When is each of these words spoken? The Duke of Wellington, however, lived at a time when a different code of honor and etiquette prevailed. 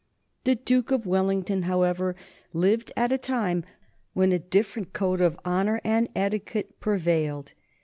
The 0.45 0.55
Duke 0.55 0.89
of 0.89 1.05
Wellington, 1.05 1.61
however, 1.61 2.15
lived 2.53 2.91
at 2.97 3.11
a 3.11 3.19
time 3.19 3.63
when 4.13 4.31
a 4.31 4.39
different 4.39 4.93
code 4.93 5.21
of 5.21 5.39
honor 5.45 5.79
and 5.83 6.09
etiquette 6.15 6.79
prevailed. 6.79 7.53